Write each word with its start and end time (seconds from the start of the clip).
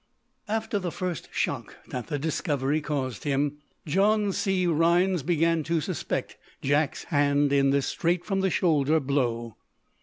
After 0.47 0.79
the 0.79 0.91
first 0.91 1.29
shock 1.31 1.75
that 1.89 2.07
the 2.07 2.17
discovery 2.17 2.81
caused 2.81 3.23
him, 3.23 3.59
John 3.85 4.31
C. 4.31 4.65
Rhinds 4.65 5.21
began 5.21 5.61
to 5.65 5.79
suspect 5.79 6.37
Jack's 6.63 7.03
hand 7.03 7.53
in 7.53 7.69
this 7.69 7.85
straight 7.85 8.25
from 8.25 8.39
the 8.41 8.49
shoulder 8.49 8.99
blow. 8.99 9.57